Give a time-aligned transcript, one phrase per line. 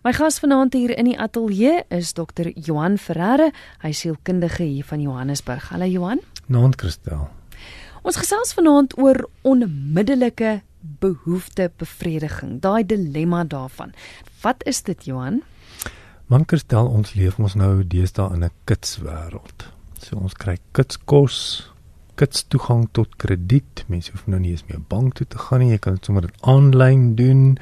[0.00, 2.46] My gas vanaand hier in die ateljee is Dr.
[2.56, 3.50] Johan Ferreira,
[3.82, 5.66] hy sielkundige hier van Johannesburg.
[5.74, 6.22] Hallo Johan.
[6.48, 7.26] Naand Christel.
[8.00, 10.62] Ons gesels vanaand oor onmiddellike
[11.04, 13.92] behoeftebevrediging, daai dilemma daarvan.
[14.40, 15.42] Wat is dit Johan?
[16.32, 19.68] Man Christel, ons leef ons nou deesdae in 'n kitswêreld.
[20.00, 21.68] So ons kry kitskos,
[22.16, 23.84] kits toegang tot krediet.
[23.88, 26.30] Mense hoef nou nie eens meer bank toe te gaan nie, jy kan dit sommer
[26.40, 27.58] aanlyn doen.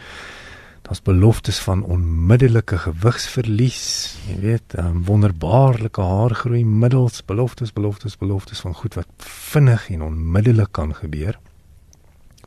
[0.89, 3.81] Daar's beloftes van onmiddellike gewigsverlies,
[4.25, 10.73] jy weet, um, wonderbaarlike haargroei middels beloftes, beloftes, beloftes van goed wat vinnig en onmiddellik
[10.73, 11.37] kan gebeur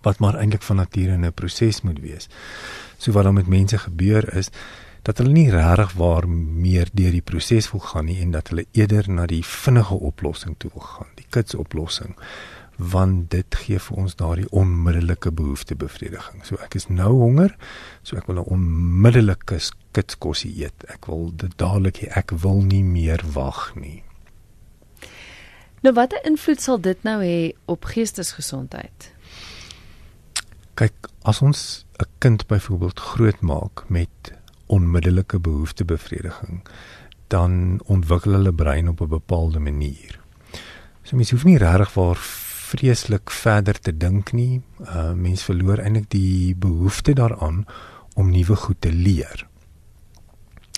[0.01, 2.29] wat maar eintlik van nature 'n proses moet wees.
[2.97, 4.49] So wat dan met mense gebeur is
[5.01, 8.65] dat hulle nie regtig waar meer deur die proses wil gaan nie en dat hulle
[8.71, 12.15] eerder na die vinnige oplossing toe wil gaan, die kits oplossing
[12.89, 16.45] want dit gee vir ons daardie onmiddellike behoeftebevrediging.
[16.45, 17.55] So ek is nou honger,
[18.03, 19.59] so ek wil 'n onmiddellike
[19.91, 20.85] kitskosie eet.
[20.89, 22.07] Ek wil dit dadelik hê.
[22.17, 24.03] Ek wil nie meer wag nie.
[25.81, 29.13] Nou watter invloed sal dit nou hê op geestesgesondheid?
[30.73, 30.93] Kyk,
[31.23, 34.33] as ons 'n kind byvoorbeeld grootmaak met
[34.67, 36.61] onmiddellike behoeftebevrediging,
[37.27, 40.19] dan ontwikkel hulle brein op 'n bepaalde manier.
[41.03, 42.17] So mens hoef nie regtig waar
[42.71, 44.61] vreeslik verder te dink nie.
[44.87, 47.65] Uh mens verloor eintlik die behoefte daaraan
[48.15, 49.47] om nuwe goed te leer.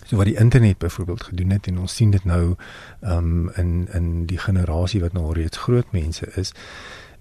[0.03, 2.55] So wat die internet byvoorbeeld gedoen het en ons sien dit nou
[3.01, 6.53] um in in die generasie wat nou reeds groot mense is,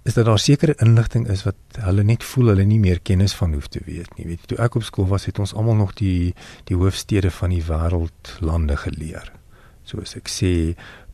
[0.02, 3.54] is dat daar sekere inligting is wat hulle net voel hulle nie meer kennis van
[3.54, 4.26] hoef te weet nie.
[4.26, 6.34] Weet jy, toe ek op skool was, het ons almal nog die
[6.70, 9.30] die hoofstede van die wêreld lande geleer.
[9.86, 10.52] Soos ek sê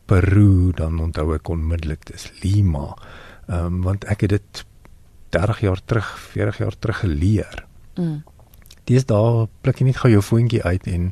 [0.09, 2.95] Peru, dan onthou ek onmiddellik dis Lima.
[3.49, 4.65] Ehm um, want ek het dit
[5.33, 7.65] 30 jaar terug, 40 jaar terug geleer.
[7.95, 8.23] Mm.
[8.89, 11.11] Dis daar pluk jy net gou jou foontjie uit en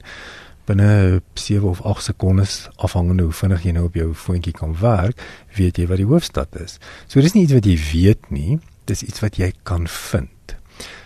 [0.68, 5.22] binne 7 of 8 sekondes afhangende hoe vinnig jy nou op jou foontjie kan werk,
[5.56, 6.78] weet jy wat die hoofstad is.
[7.08, 10.58] So dis nie iets wat jy weet nie, dis iets wat jy kan vind.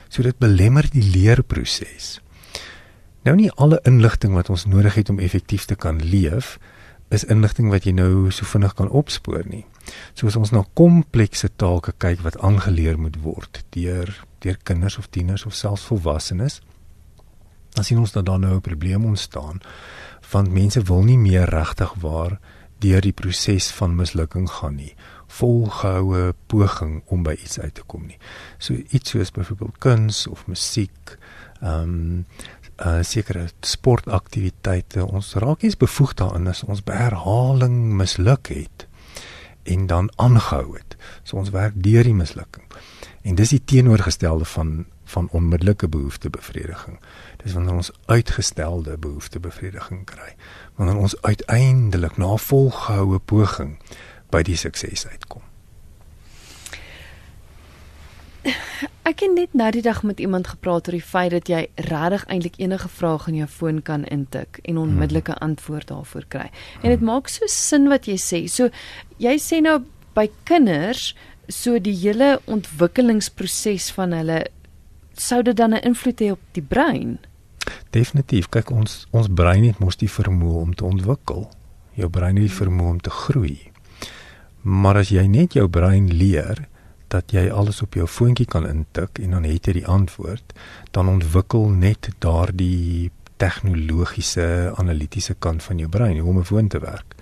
[0.10, 2.20] So dit belemmer die leerproses.
[3.24, 6.58] Nou nie alle inligting wat ons nodig het om effektief te kan leef
[7.14, 9.66] is inligting wat jy nou so vinnig kan opspoor nie.
[10.14, 15.46] Soos ons na komplekse take kyk wat aangeleer moet word deur deur kinders of tieners
[15.46, 16.62] of selfs volwassenes,
[17.76, 19.62] dan sien ons dat daar nou 'n probleem ontstaan
[20.32, 22.40] want mense wil nie meer regtig waar
[22.80, 24.96] deur die proses van mislukking gaan nie
[25.28, 28.18] volgehoue poging om by iets uit te kom nie
[28.58, 31.18] so iets soos byvoorbeeld kuns of musiek
[31.62, 32.26] ehm um,
[32.86, 35.06] uh, sekere sportaktiwiteite.
[35.06, 38.88] Ons raak eens bevoeg daarin as ons by herhaling misluk het
[39.64, 40.96] en dan aangehou het.
[41.24, 42.66] So ons werk deur die mislukking.
[43.22, 47.00] En dis die teenoorgestelde van van onmiddellike behoeftebevrediging.
[47.44, 50.36] Dis wanneer ons uitgestelde behoeftebevrediging kry.
[50.76, 53.76] Wanneer ons uiteindelik na volgehoue poging
[54.32, 55.51] by die sukses uitkom.
[59.02, 62.24] Ek het net nou die dag met iemand gepraat oor die feit dat jy regtig
[62.32, 65.50] eintlik enige vraag in jou foon kan intik en onmiddellike hmm.
[65.50, 66.48] antwoord daarvoor kry.
[66.82, 68.46] En dit maak so sin wat jy sê.
[68.48, 68.70] So
[69.22, 69.82] jy sê nou
[70.16, 71.12] by kinders
[71.52, 74.46] so die hele ontwikkelingsproses van hulle
[75.18, 77.20] sou dit dan 'n invloed hê op die brein?
[77.90, 78.50] Definitief.
[78.50, 81.50] Kyk ons ons brein het mos die vermoë om te ontwikkel.
[81.94, 83.72] Jou brein het die vermoë om te groei.
[84.62, 86.70] Maar as jy net jou brein leer
[87.12, 90.54] dat jy alles op jou foontjie kan intik en dan het jy die antwoord,
[90.96, 93.12] dan ontwikkel net daardie
[93.42, 97.16] tegnologiese analitiese kant van jou brein om 'n foon te werk.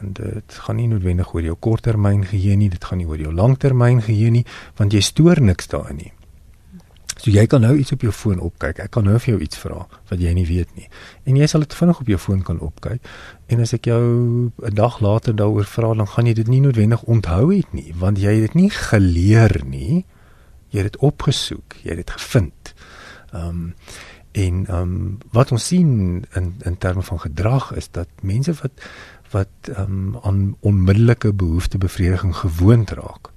[0.00, 3.32] En dit gaan nie noodwendig oor jou korttermyn geheue nie, dit gaan nie oor jou
[3.32, 6.12] langtermyn geheue nie, want jy stoor niks daarin nie.
[7.24, 8.82] So jy kan nou iets op jou foon opkyk.
[8.84, 10.90] Ek kan nou vir jou iets vra wat jy nie weet nie.
[11.24, 13.00] En jy sal dit vinnig op jou foon kan opkyk.
[13.48, 17.02] En as ek jou 'n dag later daaroor vra, dan gaan jy dit nie noodwendig
[17.02, 20.04] onthou het nie, want jy het dit nie geleer nie.
[20.68, 22.74] Jy het dit opgesoek, jy het dit gevind.
[23.32, 23.74] Ehm um,
[24.32, 28.72] en ehm um, wat ons sien in in terme van gedrag is dat mense wat
[29.30, 33.33] wat ehm um, aan onmiddellike behoeftebevrediging gewoond raak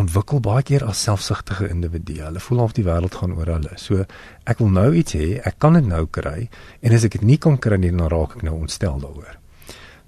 [0.00, 2.22] ontwikkel baie keer as selfsugtige individue.
[2.24, 3.76] Hulle voel of die wêreld gaan oor hulle.
[3.80, 4.04] So
[4.50, 6.48] ek wil nou iets hê, ek kan dit nou kry
[6.82, 9.38] en as ek dit nie kan kry nie, dan raak ek nou ontstel daaroor.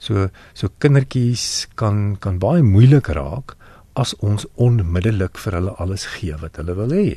[0.02, 3.56] So so kindertjies kan kan baie moeilik raak
[3.96, 7.08] as ons onmiddellik vir hulle alles gee wat hulle wil hê.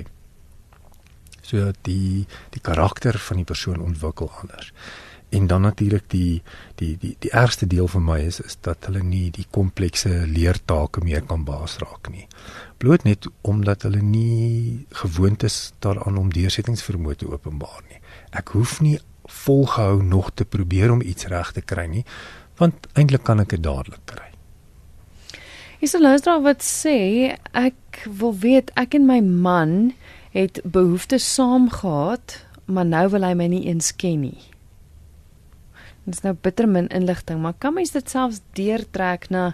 [1.43, 2.25] So die
[2.55, 4.73] die karakter van die persoon ontwikkel anders
[5.29, 6.41] en dan natuurlik die
[6.75, 11.03] die die die ergste deel vir my is is dat hulle nie die komplekse leertake
[11.05, 12.25] meer kan baas raak nie.
[12.77, 18.01] Bloot net omdat hulle nie gewoond is daaraan om deursettingsvermoë te openbaar nie.
[18.31, 18.97] Ek hoef nie
[19.29, 22.05] volgehou nog te probeer om iets reg te kry nie,
[22.57, 24.29] want eintlik kan ek dit dadelik kry.
[25.79, 29.93] Is 'n luisteraar wat sê ek wil weet ek en my man
[30.31, 34.41] het behoeftes saam gehad, maar nou wil hy my nie eens ken nie.
[36.09, 39.51] Dit is nou bitter min inligting, maar kan mens dit selfs deurtrek na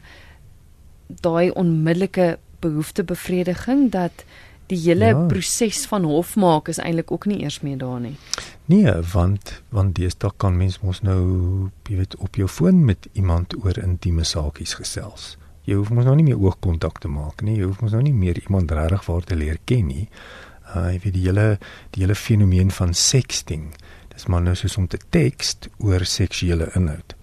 [1.20, 4.24] daai onmiddellike behoeftebevrediging dat
[4.72, 5.26] die hele ja.
[5.28, 8.16] proses van hofmaak is eintlik ook nie eers meer daar nie.
[8.72, 11.20] Nee, want want deesdae kan mens mos nou
[11.90, 15.36] jy weet op jou foon met iemand oor intieme saakies gesels.
[15.68, 17.60] Jy hoef mos nou nie meer oogkontak te maak nie.
[17.60, 20.08] Jy hoef mos nou nie meer iemand regtig waar te leer ken nie.
[20.72, 21.48] Uh jy weet die hele
[21.92, 23.74] die hele fenomeen van sexting.
[24.16, 27.16] Dis maar nou soos om te tekst oor seksuele inhoud.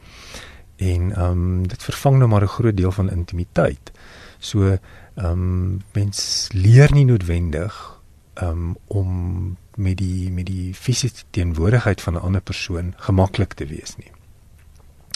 [0.77, 3.93] En ehm um, dit vervang nou maar 'n groot deel van intimiteit.
[4.39, 8.01] So ehm um, mens leer nie noodwendig
[8.43, 13.97] um, om met die met die fisiese teenwoordigheid van 'n ander persoon gemaklik te wees
[13.97, 14.11] nie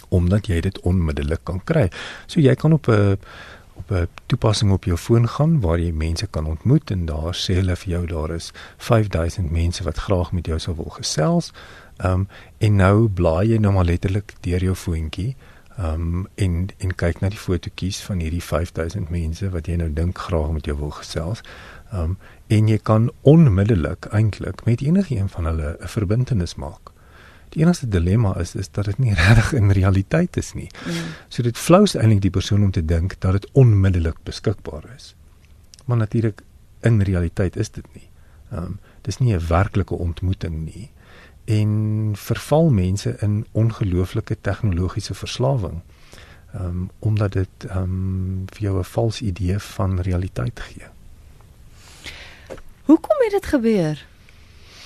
[0.09, 1.89] omdat jy dit onmiddellik kan kry.
[2.27, 3.27] So jy kan op 'n op
[3.91, 7.77] 'n toepassing op jou foon gaan waar jy mense kan ontmoet en daar sê hulle
[7.77, 11.53] vir jou daar is 5000 mense wat graag met jou sou wil gesels.
[11.97, 12.29] Ehm um,
[12.59, 15.37] en nou blaai jy nou maar letterlik deur jou foontjie
[15.77, 19.93] ehm um, en en kyk na die fotootjies van hierdie 5000 mense wat jy nou
[19.93, 21.43] dink graag met jou wil gesels.
[21.93, 26.96] Ehm um, en jy kan onmiddellik eintlik met enigiemand van hulle 'n verbintenis maak.
[27.49, 30.71] Die enigste dilemma is is dat dit nie regtig in realiteit is nie.
[30.87, 31.15] Mm.
[31.29, 35.15] So dit flous eintlik die persoon om te dink dat dit onmiddellik beskikbaar is.
[35.85, 36.43] Maar natuurlik
[36.81, 38.09] in realiteit is dit nie.
[38.51, 40.91] Ehm um, dis nie 'n werklike ontmoeting nie
[41.45, 45.81] en verval mense in ongelooflike tegnologiese verslawing.
[46.53, 50.87] Ehm um, omdat dit ehm um, vir jou 'n vals idee van realiteit gee.
[52.85, 54.07] Hoekom het dit gebeur?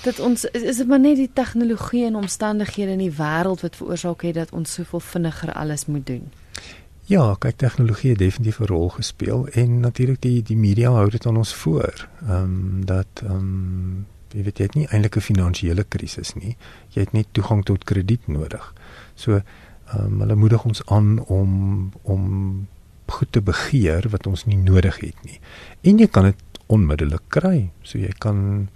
[0.03, 3.75] Dat ons is, is dit maar net die tegnologie en omstandighede in die wêreld wat
[3.75, 6.31] veroorsaak het dat ons soveel vinniger alles moet doen.
[7.11, 11.25] Ja, kyk tegnologie het definitief 'n rol gespeel en natuurlik die die media hou dit
[11.25, 12.07] aan ons voor.
[12.21, 16.57] Ehm um, dat ehm um, jy weet jy het nie eintlik 'n finansiële krisis nie.
[16.89, 18.73] Jy het net toegang tot krediet nodig.
[19.15, 22.67] So ehm um, hulle moedig ons aan om om
[23.05, 25.39] goed te begeer wat ons nie nodig het nie.
[25.81, 26.35] En jy kan dit
[26.67, 27.69] onmiddellik kry.
[27.81, 28.69] So jy kan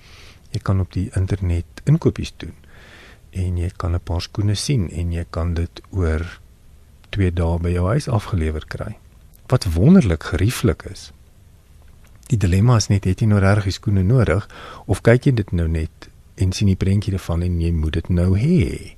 [0.55, 2.55] jy kan op die internet inkopies doen
[3.35, 6.39] en jy kan 'n paar skoene sien en jy kan dit oor
[7.09, 8.97] 2 dae by jou huis afgelewer kry.
[9.47, 11.11] Wat wonderlik gerieflik is.
[12.27, 14.47] Die dilemma is net het jy nou regtig skoene nodig
[14.85, 18.09] of kyk jy dit nou net en sien die prentjie daarvan en jy moet dit
[18.09, 18.95] nou hê.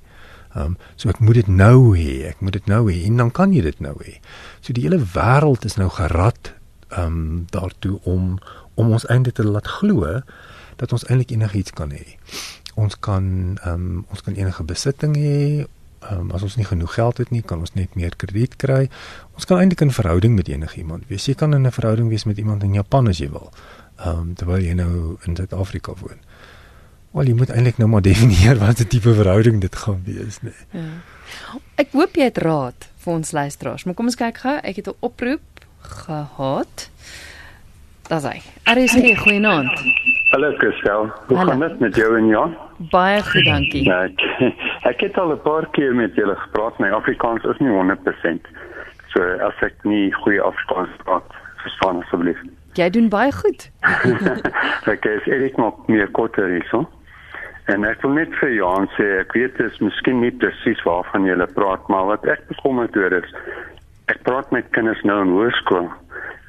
[0.54, 3.30] Ehm um, so ek moet dit nou hê, ek moet dit nou hê en dan
[3.30, 4.20] kan jy dit nou hê.
[4.60, 6.54] So die hele wêreld is nou gerad
[6.88, 8.38] ehm um, daartoe om
[8.74, 10.22] om ons eintlik te laat glo
[10.78, 12.16] dat ons eintlik enigiets kan hê.
[12.74, 15.66] Ons kan ehm um, ons kan enige besitting hê.
[16.00, 18.86] Ehm um, as ons nie genoeg geld het nie, kan ons net meer krediet kry.
[19.34, 21.26] Ons kan eintlik 'n verhouding met enigiemand wees.
[21.26, 23.52] Jy kan in 'n verhouding wees met iemand in Japan as jy wil.
[23.98, 26.18] Ehm um, terwyl jy nou in Suid-Afrika woon.
[27.10, 30.52] Wel, jy moet eintlik nou maar definieer wat 'n tipe verhouding dit gaan wees, nee.
[30.70, 31.00] Ja.
[31.74, 34.56] Ek hoop jy het raad vir ons luisteraars, maar kom ons kyk gou.
[34.62, 36.90] Ek het 'n oproep gehad.
[38.08, 38.40] Daar's hy.
[38.64, 40.16] RSG, goeienaand.
[40.30, 41.12] Hallo Christel.
[41.26, 41.50] Hoe Hallo.
[41.50, 42.56] gaan dit met jou en Jan?
[42.90, 43.84] Baie goed, dankie.
[43.84, 44.20] Ja, ek,
[44.82, 46.78] ek het al 'n paar keer met julle gepraat.
[46.78, 48.50] My Afrikaans is nie 100%.
[49.08, 51.24] So as ek nie goeie Afrikaans praat,
[51.64, 52.36] verstaan asseblief.
[52.76, 53.70] Jy doen baie goed.
[54.94, 56.84] ek is eintlik nog meer korter hierso.
[57.72, 61.24] En ek wil net vir Jan sê, ek weet dit is miskien nie presies waarvan
[61.24, 63.32] jy praat, maar wat ek bekommerd oor is,
[64.12, 65.88] ek praat met kinders nou in hoërskool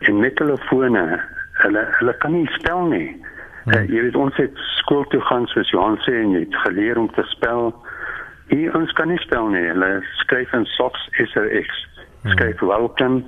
[0.08, 1.04] en met hulle fone
[1.64, 3.16] hulle hulle kan nie spel nie.
[3.70, 3.78] Hmm.
[3.78, 6.98] Uh, jy weet ons het skool toe gaan soos Johan sê en jy het geleer
[6.98, 7.70] om te spel.
[8.50, 9.68] Hier ons kan nie spel nie.
[9.70, 9.92] Hulle
[10.24, 11.84] skryf in socks S O X.
[12.24, 12.34] Hmm.
[12.34, 12.72] Skryf hmm.
[12.72, 13.22] welcome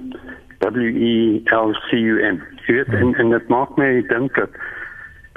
[0.66, 2.42] W E L C U M.
[2.66, 3.14] Jy weet hmm.
[3.14, 4.58] en en dit maak my dink dat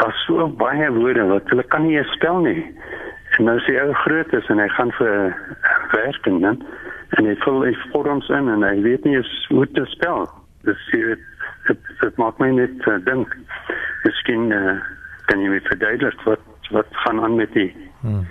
[0.01, 2.65] daar so baie woorde wat hulle kan nie spel nie.
[3.37, 5.37] En nou sê hy groot is en hy gaan vir
[5.93, 6.65] werk en dan
[7.19, 9.21] en hy vul hy vorms in en hy weet nie
[9.51, 10.25] hoe te spel.
[10.65, 11.31] Dis jy weet
[11.69, 13.37] dit dit maak my net uh, dink
[14.25, 14.81] miskien uh,
[15.29, 16.41] kan jy my verduidelik wat
[16.73, 18.27] wat gaan aan met die hmm.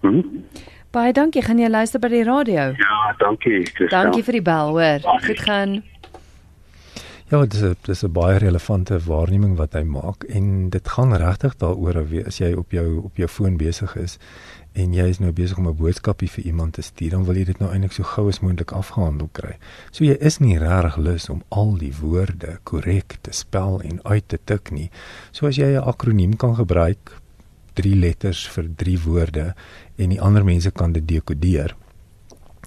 [0.00, 0.44] Hmm?
[0.92, 3.88] Baie dankie gaan jy luister by die radio Ja dankie Christel.
[3.88, 5.82] Dankie vir die bel hoor goed gaan
[7.32, 11.56] Ja, dis 'n dis 'n baie relevante waarneming wat hy maak en dit gaan regtig
[11.56, 11.96] daaroor
[12.26, 14.18] as jy op jou op jou foon besig is
[14.72, 17.44] en jy is nou besig om 'n boodskapie vir iemand te stuur, dan wil jy
[17.44, 19.56] dit nou eintlik so gou as moontlik afgehandel kry.
[19.90, 24.28] So jy is nie regtig lus om al die woorde korrek te spel en uit
[24.28, 24.90] te tik nie.
[25.30, 27.20] So as jy 'n akroniem kan gebruik,
[27.72, 29.54] 3 letters vir 3 woorde
[29.96, 31.76] en die ander mense kan dit dekodeer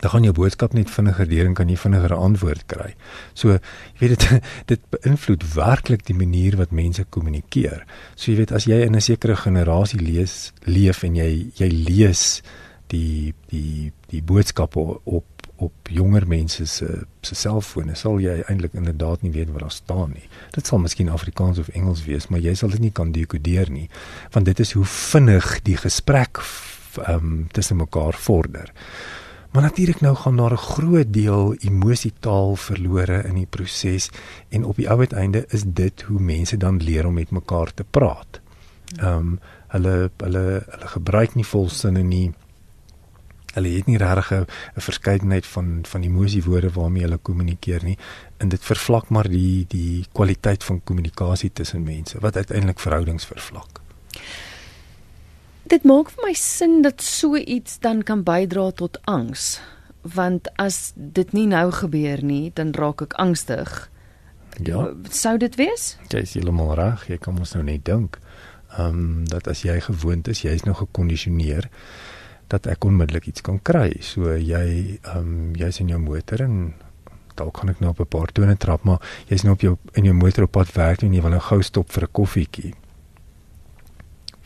[0.02, 2.96] dan gaan jou boodskap net vinniger deur en kan jy vinniger 'n antwoord kry.
[3.34, 7.86] So, jy weet dit dit beïnvloed werklik die manier wat mense kommunikeer.
[8.16, 12.42] So jy weet as jy in 'n sekere generasie lees leef en jy jy lees
[12.88, 15.26] die die die boodskappe op
[15.58, 16.88] op jonger mense se
[17.22, 20.28] se selfone sal jy eintlik inderdaad nie weet wat daar staan nie.
[20.52, 23.88] Dit sal miskien Afrikaans of Engels wees, maar jy sal dit nie kan dekodeer nie,
[24.32, 26.44] want dit is hoe vinnig die gesprek
[26.96, 28.72] ehm um, tussen mekaar vorder.
[29.56, 34.10] Maar natuurlik nou gaan daar 'n groot deel emosietaal verlore in die proses
[34.50, 37.84] en op die ou uiteinde is dit hoe mense dan leer om met mekaar te
[37.84, 38.42] praat.
[38.98, 42.34] Ehm um, hulle hulle hulle gebruik nie volsinne nie.
[43.54, 44.46] Hulle het nie regtig 'n
[44.76, 47.98] verskeidenheid van van emosiewoorde waarmee hulle kommunikeer nie
[48.38, 53.82] en dit vervlak maar die die kwaliteit van kommunikasie tussen mense wat uiteindelik verhoudings vervlak.
[55.66, 59.58] Dit maak vir my sin dat so iets dan kan bydra tot angs.
[60.06, 63.72] Want as dit nie nou gebeur nie, dan raak ek angstig.
[64.62, 64.92] Ja.
[65.10, 65.96] Sou dit wees?
[66.14, 67.08] Jy is heeltemal reg.
[67.10, 68.20] Jy kan mos nou net dink.
[68.78, 71.72] Ehm um, dat as jy gewoond is, jy is nou gekondisioneer
[72.54, 73.90] dat ek onmiddellik iets kan kry.
[74.06, 74.66] So jy
[75.02, 76.76] ehm um, jy's in jou motor en
[77.36, 80.06] dalk kan ek nou op 'n paar tone trap, maar jy's nou op jou in
[80.06, 82.76] jou motor op pad werk en jy wil nou gou stop vir 'n koffietjie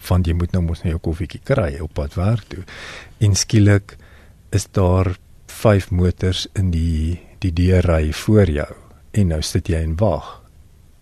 [0.10, 2.66] van jy moet nou mos nou jou koffietjie kry op pad werk toe.
[3.24, 3.98] En skielik
[4.56, 5.16] is daar
[5.50, 8.72] vyf motors in die die deurry voor jou
[9.16, 10.36] en nou sit jy en wag.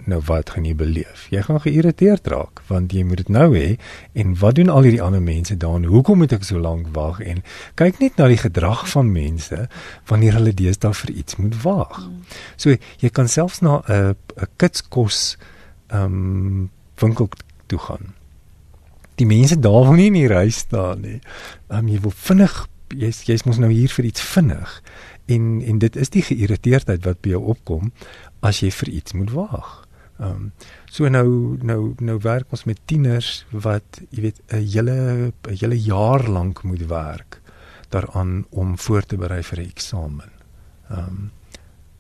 [0.07, 1.25] Nou wat gaan jy beleef?
[1.33, 3.79] Jy gaan geïrriteerd raak want jy moet dit nou hê
[4.21, 5.87] en wat doen al hierdie ander mense dan?
[5.89, 7.19] Hoekom moet ek so lank wag?
[7.25, 7.41] En
[7.79, 9.65] kyk net na die gedrag van mense
[10.11, 12.05] wanneer hulle deesdae vir iets moet wag.
[12.55, 15.37] So jy kan selfs na 'n 'n kitskos
[15.89, 16.69] ehm um,
[17.01, 17.29] winkel
[17.67, 18.16] toe gaan
[19.17, 21.19] die mense daar wil nie in die ry staan nie.
[21.73, 22.55] Um, jy wil vinnig
[22.95, 24.77] jy's jy's mos nou hier vir iets vinnig.
[25.27, 27.91] En en dit is die geïrriteerdheid wat by jou opkom
[28.45, 29.73] as jy vir iets moet wag.
[30.17, 30.51] Ehm um,
[30.89, 34.97] so nou nou nou werk ons met tieners wat jy weet 'n hele
[35.31, 37.41] 'n hele jaar lank moet werk
[37.89, 40.31] daaraan om voor te berei vir 'n eksamen.
[40.89, 41.31] Ehm um,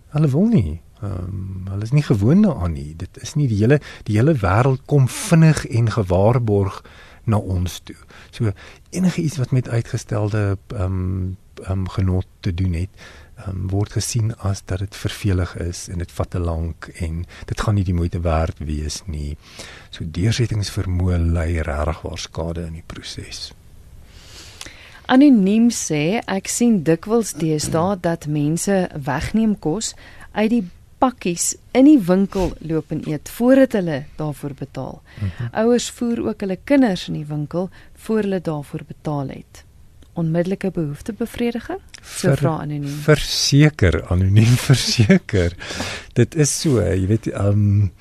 [0.09, 2.95] hulle wil nie Ehm um, hulle is nie gewoond daaraan nie.
[2.97, 6.81] Dit is nie die hele die hele wêreld kom vinnig en gewaarborg
[7.27, 7.97] na ons toe.
[8.31, 8.51] So
[8.89, 12.89] enige iets wat met uitgestelde ehm um, ehm um, genot te doen het,
[13.35, 17.25] ehm um, word gesien as dat dit vervelig is en dit vat te lank en
[17.45, 19.37] dit gaan nie die moeite werd wees nie.
[19.89, 23.51] So deursettingsvermoë lei regtig waar skade in die proses.
[25.07, 29.93] Anoniem sê ek sien dikwels deesdae dat mense wegneem kos
[30.31, 30.65] uit die
[30.97, 35.01] pakkies in die winkel loop en eet voordat hulle daarvoor betaal.
[35.01, 35.49] Mm -hmm.
[35.51, 39.63] Ouers voer ook hulle kinders in die winkel voor hulle daarvoor betaal het.
[40.13, 41.79] Onmiddellike behoeftebevrediging?
[42.01, 42.87] So vra anoniem.
[42.87, 45.55] Verseker, anoniem verseker.
[46.13, 47.91] Dit is so, jy weet, ehm um,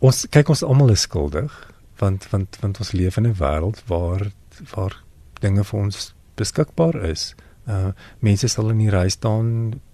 [0.00, 4.30] ons kyk ons almal is skuldig want want want ons leef in 'n wêreld waar
[4.74, 5.02] waar
[5.40, 7.34] dinge vir ons beskikbaar is.
[7.66, 7.90] Uh
[8.22, 9.46] mense sal in die ry staan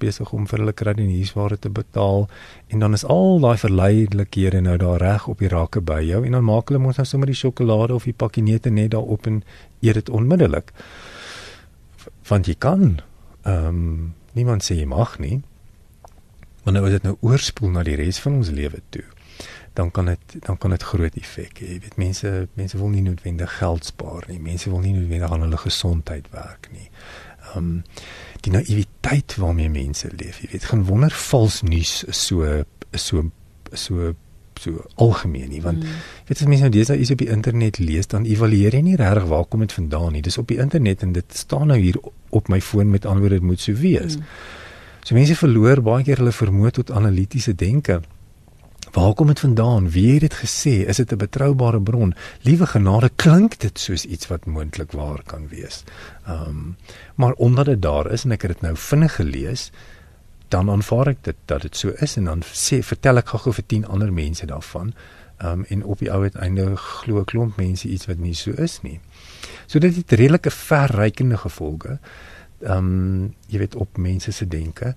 [0.02, 2.26] besig om vir hulle kredietware te betaal
[2.69, 6.37] en dan is al daai verleidelikhede nou daar reg op die rakke by jou en
[6.37, 9.41] dan maak hulle mos nou sommer die sjokolade of die pakkie neute net daarop en
[9.81, 10.75] eet dit onmiddellik.
[12.29, 13.00] Want jy kan
[13.49, 15.41] ehm um, niemand sê jy mag nie.
[16.64, 19.09] Maar nou as dit nou oorspoel na die res van ons lewe toe
[19.73, 21.75] dan kan dit dan kan dit groot effek hê.
[21.75, 24.41] Jy weet mense mense wil nie noodwendig geld spaar nie.
[24.41, 26.91] Mense wil nie noodwendig aan hulle gesondheid werk nie
[27.56, 27.82] um
[28.42, 30.40] die naïwiteit waarmee mense leef.
[30.42, 33.30] Jy weet, geen wonder vals nuus is so is so
[33.73, 34.12] so
[34.61, 36.00] so algemeen nie want mm.
[36.28, 39.28] weet as mense nou dis iets op die internet lees dan evalueer jy nie regtig
[39.30, 40.23] waar kom dit vandaan nie.
[40.23, 41.99] Dis op die internet en dit staan nou hier
[42.30, 44.18] op my foon met antwoorde dit moet so wees.
[44.18, 44.26] Mm.
[45.02, 48.00] So mense verloor baie keer hulle vermoë tot analitiese denke.
[48.93, 49.91] Waar kom dit vandaan?
[49.91, 50.87] Wie het dit gesê?
[50.87, 52.15] Is dit 'n betroubare bron?
[52.41, 55.85] Liewe genade, klink dit soos iets wat moontlik waar kan wees.
[56.27, 56.77] Ehm, um,
[57.15, 59.71] maar omdat dit daar is en ek het dit nou vinnig gelees,
[60.49, 63.67] dan aanvaar ek dit dat dit so is en dan sê vertel ek gou vir
[63.67, 64.95] 10 ander mense daarvan.
[65.39, 68.51] Ehm um, en op die ou uiteinde glo 'n klomp mense iets wat nie so
[68.51, 69.01] is nie.
[69.67, 71.99] So dit het redelike verrykende gevolge.
[72.61, 74.95] Ehm um, jy weet op mense se denke,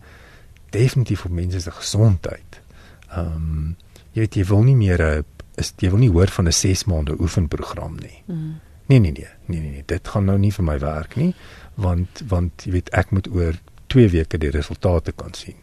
[0.69, 2.61] definitief op mense se gesondheid.
[3.09, 3.75] Ehm um,
[4.15, 5.25] jy weet jy wil nie meer 'n
[5.57, 8.23] is jy wil nie hoor van 'n 6 maande oefenprogram nie.
[8.27, 8.59] Mm.
[8.87, 11.33] Nee nee nee, nee nee nee, dit gaan nou nie vir my werk nie,
[11.75, 13.53] want want jy weet ek moet oor
[13.87, 15.55] 2 weke die resultate kan sien.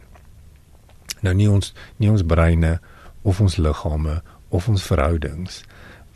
[1.21, 2.79] Nou nie ons nie ons breine
[3.23, 5.63] of ons liggame of ons verhoudings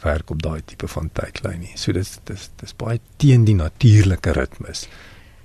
[0.03, 1.75] werk op daai tipe van tydlyn nie.
[1.75, 4.87] So dis dis dis baie teen die natuurlike ritmes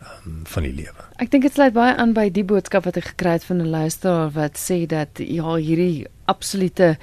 [0.02, 1.06] um, van die lewe.
[1.22, 3.70] Ek dink dit sluit baie aan by die boodskap wat ek gekry het van 'n
[3.70, 6.96] luisteraar wat sê dat ja, hierdie absolute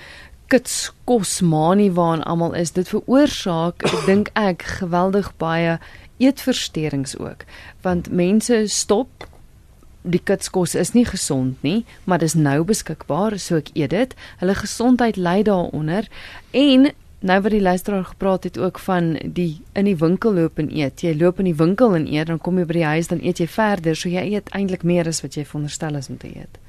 [0.50, 5.78] kitskosmanie waaraan almal is, dit veroorsaak, dink ek geweldig baie
[6.20, 7.46] eetversteurings ook,
[7.86, 9.30] want mense stop
[10.04, 14.16] die kitskos is nie gesond nie, maar dis nou beskikbaar, so ek eet dit.
[14.40, 16.08] Hulle gesondheid ly daaronder
[16.56, 20.72] en nou wat die luisteraar gepraat het ook van die in die winkel loop en
[20.72, 21.04] eet.
[21.04, 23.44] Jy loop in die winkel en eet, dan kom jy by die huis dan eet
[23.44, 26.60] jy verder, so jy eet eintlik meer as wat jy veronderstel is om te eet.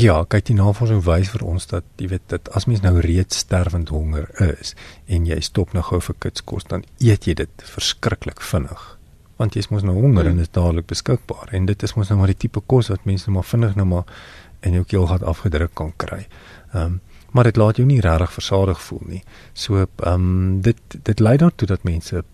[0.00, 3.42] Ja, kyk die navorsing wys vir ons dat jy weet dat as mens nou reeds
[3.44, 4.72] sterwend honger is
[5.06, 8.96] en jy stop nou gou vir kitskos, dan eet jy dit verskriklik vinnig
[9.42, 10.30] want jy is mos nou honger mm.
[10.30, 13.28] en is dadelik beskikbaar en dit is mos nou maar die tipe kos wat mense
[13.28, 14.20] nou maar vinnig nou maar
[14.62, 16.26] in jou keelgat afgedruk kan kry.
[16.72, 17.00] Ehm um,
[17.32, 19.22] maar dit laat jou nie regtig versadig voel nie.
[19.56, 22.24] So ehm um, dit dit lei daartoe dat mense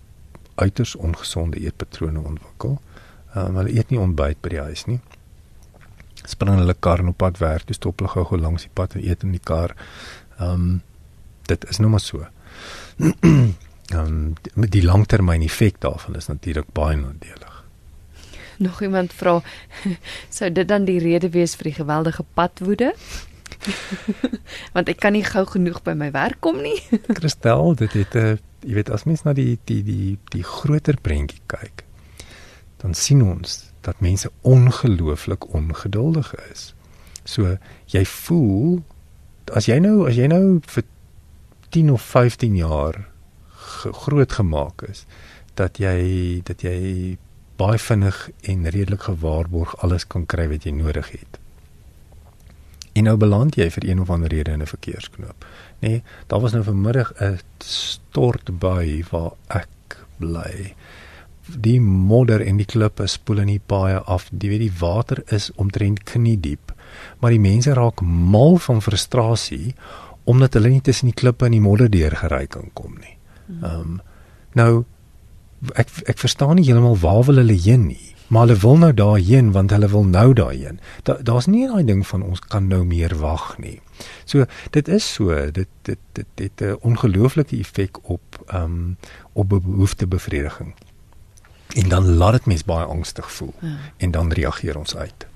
[0.55, 2.81] uiters ongesonde eetpatrone ontwikkel.
[3.35, 5.01] Ehm um, hulle eet nie ontbyt by die huis nie.
[6.29, 9.25] Spring hulle kar op pad werk, dis stop hulle gou langs die pad en eet
[9.25, 9.75] in die kar.
[10.39, 10.83] Ehm um,
[11.49, 12.27] dit is nou maar so.
[13.97, 17.55] um, met die langtermyn effek daarvan is natuurlik baie nadelig.
[18.59, 19.39] Nog iemand vra
[20.37, 22.93] sou dit dan die rede wees vir die geweldige padwoede?
[24.75, 26.77] Want ek kan nie gou genoeg by my werk kom nie.
[27.21, 30.99] Christel, dit het 'n uh, jy weet as mens na die die die die groter
[31.01, 31.85] prentjie kyk,
[32.83, 36.75] dan sien ons dat mense ongelooflik ongeduldig is.
[37.25, 37.57] So
[37.87, 38.83] jy voel
[39.55, 40.85] as jy nou as jy nou vir
[41.71, 43.09] 10 of 15 jaar
[44.05, 45.05] groot gemaak is
[45.55, 47.19] dat jy dat jy
[47.59, 51.39] baie vinnig en redelik gewaarborg alles kan kry wat jy nodig het.
[52.95, 55.47] En nou beland jy vir een of ander rede in 'n verkeersknoop.
[55.79, 60.75] Nee, daar was nou vanmiddag 'n stortbui waar ek bly.
[61.57, 64.29] Die modder en die klippe spoel in die paaie af.
[64.31, 66.75] Jy weet die water is omtrent knie diep.
[67.21, 69.75] Maar die mense raak mal van frustrasie
[70.29, 73.17] omdat hulle nie tussen die klippe en die modder deurgery kan kom nie.
[73.63, 73.99] Ehm um,
[74.59, 74.85] nou
[75.75, 79.53] ek ek verstaan nie heeltemal waar wil hulle heen nie, maar hulle wil nou daarheen
[79.57, 80.81] want hulle wil nou daarheen.
[81.09, 83.79] Da, Daar's nie daai ding van ons kan nou meer wag nie.
[84.25, 84.45] So
[84.77, 88.97] dit is so, dit dit dit het 'n ongelooflike effek op ehm um,
[89.33, 90.75] op behoeftebevrediging.
[91.75, 93.77] En dan laat dit mense baie angstig voel ja.
[93.97, 95.27] en dan reageer ons uit.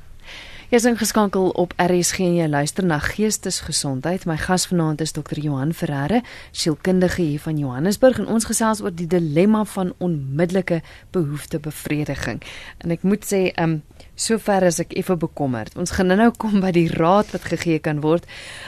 [0.72, 4.22] Jy is ingeskakel op RSG en jy luister na Geestesgesondheid.
[4.24, 5.36] My gas vanaand is Dr.
[5.36, 6.22] Johan Ferreira,
[6.56, 10.78] sielkundige hier van Johannesburg en ons gesels oor die dilemma van onmiddellike
[11.12, 12.40] behoeftebevrediging.
[12.80, 13.82] En ek moet sê, ehm um,
[14.22, 15.76] sover as ek effe bekommerd.
[15.80, 18.24] Ons gaan nou kom by die raad wat gegee kan word.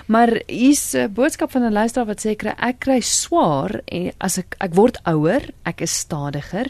[0.07, 4.57] Maar hier's 'n boodskap van 'n luisteraar wat sê ek kry swaar en as ek
[4.61, 6.67] ek word ouer, ek is stadiger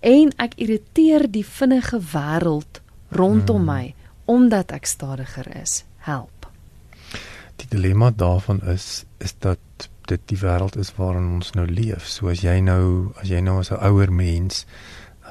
[0.00, 2.80] en ek irriteer die vinnige wêreld
[3.10, 3.66] rondom hmm.
[3.66, 3.94] my
[4.26, 6.48] omdat ek stadiger is, help.
[7.56, 12.06] Die dilemma daarvan is is dat dit die wêreld is waarin ons nou leef.
[12.06, 14.66] So as jy nou as jy nou as 'n ouer mens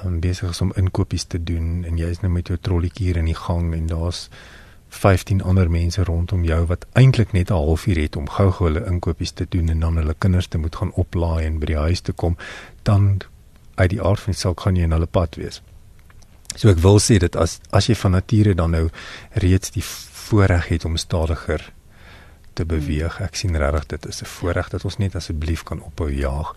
[0.04, 3.18] um, besig is om inkopies te doen en jy is nou met jou trolletjie hier
[3.18, 4.30] in die gang en daar's
[4.96, 9.32] 15 ander mense rondom jou wat eintlik net 'n halfuur het om gou-gou hulle inkopies
[9.32, 12.12] te doen en dan hulle kinders te moet gaan oplaai en by die huis te
[12.12, 12.38] kom,
[12.84, 13.22] dan
[13.76, 15.62] uit die aard van die saak gaan jy in hulle pad wees.
[16.56, 18.90] So ek wil sê dit as as jy van nature dan nou
[19.44, 21.74] reeds die voorreg het om stadiger
[22.56, 23.20] te beweeg.
[23.22, 26.56] Ek sien regtig dit is 'n voorreg dat ons net asseblief kan ophou jaag.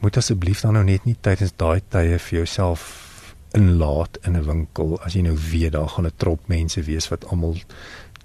[0.00, 5.00] Moet asseblief dan nou net nie tydens daai tye vir jouself inlaat in 'n winkel
[5.04, 7.56] as jy nou weet daar gaan 'n trop mense wees wat almal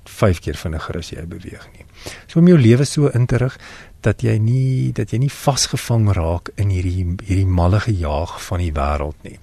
[0.05, 1.85] 5 keer vinniger as jy beweeg nie.
[2.27, 3.57] So om jou lewe so in te rig
[4.03, 8.73] dat jy nie dat jy nie vasgevang raak in hierdie hierdie mallige jaag van die
[8.75, 9.39] wêreld nie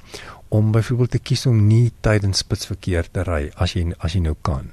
[0.50, 4.34] om byvoorbeeld te kies om nie tydens spitsverkeer te ry as jy as jy nou
[4.42, 4.72] kan.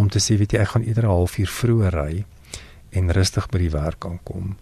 [0.00, 2.24] Om te sê weet jy ek gaan eerder 'n halfuur vroeër ry
[2.96, 4.56] en rustig by die werk aankom.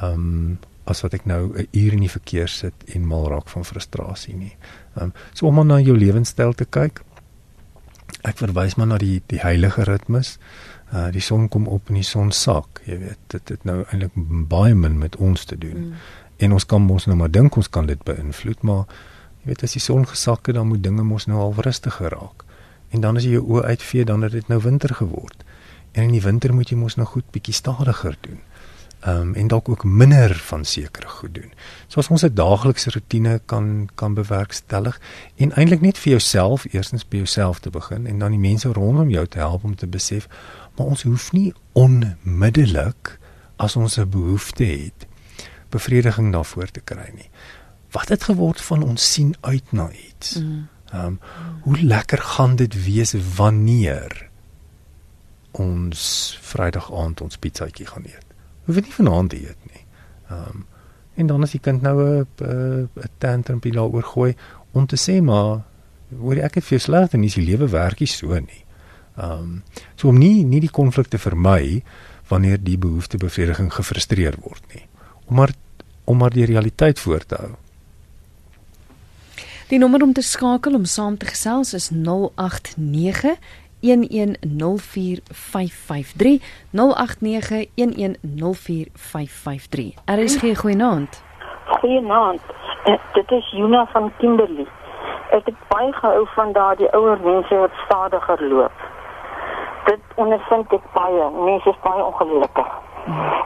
[0.00, 3.48] Ehm um, as wat ek nou 'n uur in die verkeer sit en mal raak
[3.48, 4.56] van frustrasie nie.
[4.96, 7.02] Ehm um, so om na jou lewenstyl te kyk.
[8.22, 10.38] Ek verwys maar na die die heilige ritmes.
[10.92, 14.12] Uh die son kom op en die son sak, jy weet, dit het nou eintlik
[14.48, 15.76] baie min met ons te doen.
[15.88, 15.92] Mm.
[16.36, 18.84] En ons kan mos nou maar dink ons kan dit beïnvloed, maar
[19.46, 22.42] Jy weet as die son gesak het, dan moet dinge mos nou al rustiger raak.
[22.90, 25.44] En dan as jy jou oë uitvee, dan het dit nou winter geword.
[25.94, 28.40] En in die winter moet jy mos nou goed bietjie stadiger doen.
[29.06, 31.52] Um, en dalk ook minder van sekere goed doen.
[31.86, 35.00] So as ons 'n daaglikse rotine kan kan bewerkstellig
[35.36, 39.10] en eintlik net vir jouself eerstens by jouself te begin en dan die mense rondom
[39.10, 40.28] jou te help om te besef,
[40.76, 43.18] maar ons hoef nie onmiddellik
[43.56, 45.06] as ons 'n behoefte het
[45.68, 47.30] bevrediging daarvoor te kry nie.
[47.90, 50.34] Wat het geword van ons sien uit na iets?
[50.34, 50.68] Mm.
[50.92, 51.20] Ehm um,
[51.60, 54.28] hoe lekker gaan dit wees wanneer
[55.50, 58.25] ons Vrydag aand ons pizzaatjie gaan eet.
[58.66, 59.84] Hoef nie vanaand te eet nie.
[60.30, 60.64] Ehm um,
[61.16, 64.34] en dan as die kind nou 'n 'n tantrumpie daaroor gooi
[64.72, 65.64] om te sê maar
[66.18, 68.64] hoor ek het vir sleg en is die lewe werkie so nie.
[69.16, 69.62] Ehm um,
[69.94, 71.82] so om nie nie die konflik te vermy
[72.28, 74.84] wanneer die behoeftebevrediging gefrustreer word nie.
[75.26, 75.52] Om maar
[76.04, 77.54] om maar die realiteit voor te hou.
[79.68, 83.38] Die nommer om te skakel om saam te gesels is 089
[83.86, 83.94] 0891104553
[90.04, 91.24] RSG goeienaand.
[91.66, 92.40] Goeienaand.
[92.84, 94.66] Uh, dit is Juna van Kimberley.
[95.30, 98.72] Ek het baie gehou van daardie ouer mense wat stadiger loop.
[99.84, 101.30] Dit ondervind ek baie.
[101.30, 102.70] Mense is baie ongelukkig.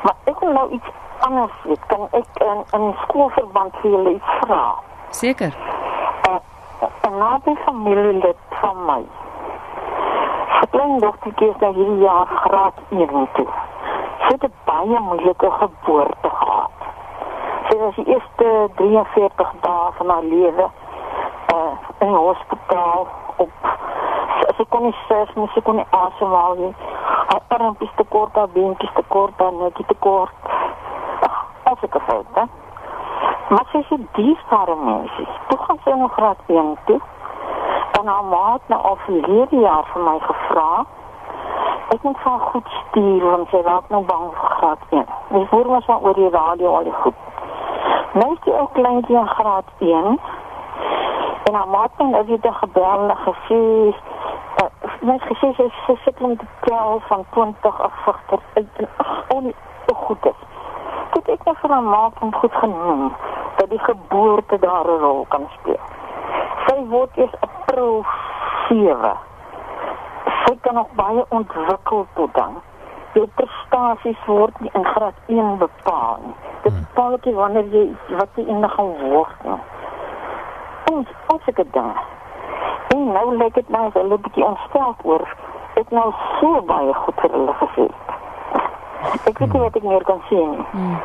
[0.02, 1.86] Maar ek wil nou iets anders weet.
[1.86, 4.74] Kan ek in 'n skoolverband vir julle iets vra?
[5.10, 5.52] Seker.
[6.28, 6.36] Uh,
[7.08, 9.04] 'n naby familielid van my
[10.80, 13.46] klein dogtertjie is nou hierdie jaar graad 1 toe.
[14.20, 16.86] Sy het baie moeilike geboorte gehad.
[17.66, 20.68] Sy was die eerste 43 dae van haar lewe
[21.54, 23.04] uh, in die hospitaal
[23.44, 23.68] op
[24.56, 26.72] sy kon nie sês nie, sy kon nie asemhaal nie.
[27.28, 30.50] Haar armpies te kort, haar beentjies te kort, haar nekkie te kort.
[31.68, 32.48] As ek gefeit, hè.
[33.52, 35.12] Maar sy is 'n dierbare mens.
[35.48, 37.00] Toe gaan sy nog graad 1 toe
[38.00, 40.84] en haar ma het nou al verlede jaar vir my gevra.
[41.94, 45.64] Ek moet van goed stuur want sy raak nou bang vir graad 1 dis voor
[45.76, 47.14] ons maar oor die radio al die goed.
[48.12, 50.18] Nou is die ou kleintjie in graad 1
[51.48, 53.62] en haar ma het nou weer gebel en gesê
[54.62, 58.88] uh, mens gesê sy is sit om te tel van 20 af 50 uit en
[58.96, 59.52] ach, en
[59.94, 60.48] goed is
[61.14, 63.08] dit ek net vir haar ma om goed genoem
[63.58, 65.82] dat die geboorte daar 'n rol kan speel.
[66.66, 67.34] Sy word eers
[67.70, 68.04] April
[68.68, 69.16] 7.
[70.44, 72.58] Sy kan nog baie ontwikkel tot dan.
[73.14, 76.34] Jou prestasies word nie in graad 1 bepaal nie.
[76.62, 76.80] Dit hmm.
[76.80, 77.84] bepaal jy wanneer jy
[78.18, 79.46] wat jy in gaan word.
[79.46, 79.60] Nie.
[80.90, 81.94] Ons ons ek dan.
[82.94, 85.26] En nou lyk dit nou so 'n bietjie ontstel oor.
[85.78, 87.88] Ek nou so baie goed vir hulle gesê.
[89.30, 90.66] Ek weet nie wat ek meer kan sê nie.
[90.74, 90.98] Hmm.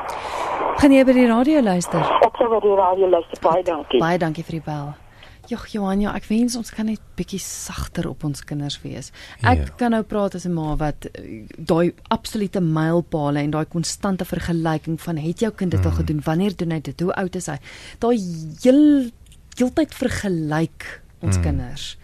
[0.82, 2.02] Gaan jy by die radio luister?
[2.26, 3.38] Ek sal by die radio luister.
[3.42, 4.00] Baie dankie.
[4.00, 5.05] Baie dankie vir die bel.
[5.50, 9.12] Jogg Johan, ja, ek wens ons kan net bietjie sagter op ons kinders wees.
[9.42, 9.74] Ek ja.
[9.80, 15.00] kan nou praat as 'n ma wat eh, daai absolute mylpale en daai konstante vergelyking
[15.02, 15.86] van het jou kind dit mm.
[15.86, 16.22] al gedoen?
[16.26, 17.00] Wanneer doen hy dit?
[17.00, 17.60] Hoe oud is hy?
[18.00, 18.18] Daai
[18.62, 19.12] heel
[19.58, 21.44] heeltyd vergelyk ons mm.
[21.44, 21.98] kinders.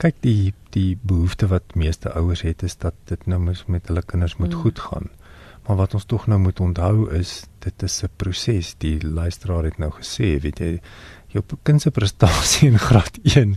[0.00, 4.02] Kyk die die behoefte wat meeste ouers het is dat dit nou mis met hulle
[4.02, 4.60] kinders moet mm.
[4.62, 5.10] goed gaan.
[5.66, 8.74] Maar wat ons tog nou moet onthou is dit is 'n proses.
[8.78, 10.80] Die luisteraar het nou gesê, weet jy,
[11.32, 13.56] jou kind se prestasie in graad 1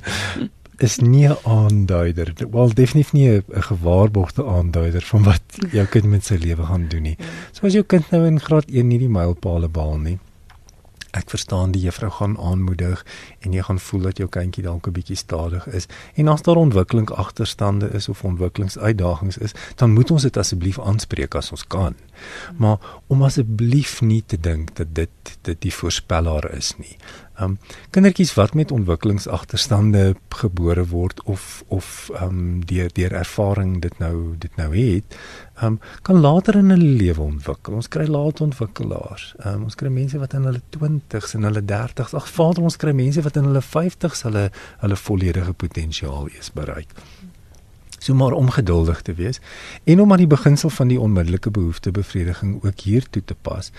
[0.78, 2.34] is nie 'n aanduider.
[2.52, 7.02] Wel definitief nie 'n gewaarborgde aanduider van wat jou kind met sy lewe gaan doen
[7.02, 7.18] nie.
[7.52, 10.20] So as jou kind nou in graad 1 nie die mylpaale behaal nie,
[11.14, 13.04] ek verstaan die juffrou gaan aanmoedig
[13.46, 16.58] en jy gaan voel dat jou kindjie dalk 'n bietjie stadig is en as daar
[16.58, 21.96] ontwikkeling agterstande is of ontwikkelingsuitdagings is, dan moet ons dit asseblief aanspreek as ons kan.
[22.58, 26.98] Maar om asseblief nie te dink dat dit dit die voorspellaar is nie.
[27.42, 27.58] Um
[27.90, 34.56] kindertjies wat met ontwikkelingsagterstande gebore word of of um deur deur ervaring dit nou dit
[34.56, 35.18] nou het,
[35.62, 37.74] um kan later in hulle lewe ontwikkel.
[37.82, 39.34] Ons kry laat ontwikkelaars.
[39.46, 42.94] Um ons kry mense wat in hulle 20s en hulle 30s, ag vader ons kry
[42.94, 44.50] mense wat in hulle 50s hulle
[44.86, 46.94] hulle volledige potensiaal eens bereik
[48.04, 49.40] so maar om geduldig te wees
[49.84, 53.72] en om aan die beginsel van die onmiddellike behoeftebevrediging ook hier toe te pas.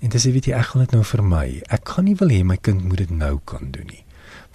[0.00, 2.42] En dis weet jy ek gaan dit nou vir my ek kan nie wil hê
[2.46, 4.04] my kind moet dit nou kan doen nie.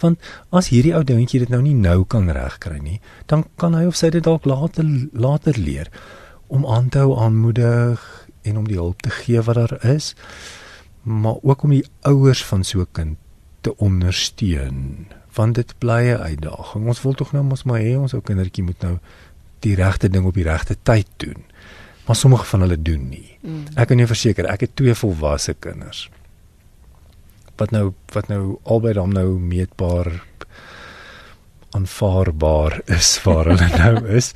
[0.01, 0.21] Want
[0.53, 3.99] as hierdie ou dingetjie dit nou nie nou kan regkry nie dan kan hy of
[3.99, 5.91] sy dit dalk later later leer
[6.47, 8.03] om aan te hou aanmoedig
[8.47, 10.13] en om die hulp te gee wat daar is
[11.03, 13.17] maar ook om die ouers van so 'n kind
[13.61, 16.87] te ondersteun want dit bly 'n uitdaging.
[16.87, 18.97] Ons wil tog nou mos maar hê ons ou kindertjie moet nou
[19.59, 21.45] die regte ding op die regte tyd doen.
[22.05, 23.37] Maar sommige van hulle doen nie.
[23.41, 23.63] Mm.
[23.75, 26.09] Ek kan jou verseker, ek het twee volwasse kinders.
[27.57, 30.23] Wat nou wat nou albei dan nou meetbaar
[31.75, 34.31] aanvaarbaar is waar hulle nou is,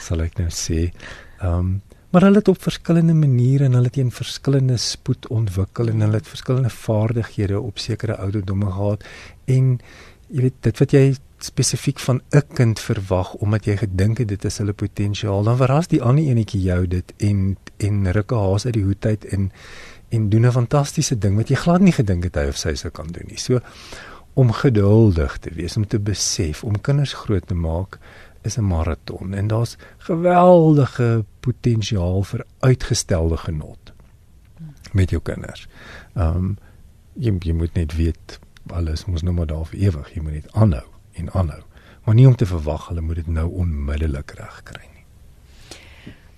[0.00, 0.92] sal ek nou sê.
[1.40, 1.74] Ehm um,
[2.14, 6.20] maar hulle het op verskillende maniere en hulle het teen verskillende spoed ontwikkel en hulle
[6.20, 9.02] het verskillende vaardighede op sekere ouderdomme gehad
[9.50, 9.80] en
[10.28, 14.44] jy weet dit wat jy spesifiek van 'n kind verwag omdat jy gedink het dit
[14.44, 18.74] is hulle potensiaal dan verras die ander enetjie jou dit en en rukke haas uit
[18.74, 19.50] die hoed uit en
[20.08, 22.90] en doen 'n fantastiese ding wat jy glad nie gedink het hy of sy sou
[22.90, 23.38] kan doen nie.
[23.38, 23.60] So
[24.34, 27.98] om geduldig te wees, om te besef om kinders groot te maak
[28.42, 33.92] is 'n maraton en daar's geweldige potensiaal vir uitgestelde genot
[34.92, 35.68] met jou kinders.
[36.14, 36.58] Ehm um,
[37.12, 38.38] jy, jy moet net weet
[38.72, 41.62] alles moet nou maar daar vir ewig, jy moet net aanhou en aanhou.
[42.04, 45.04] Maar nie om te verwag hulle moet dit nou onmiddellik regkry nie.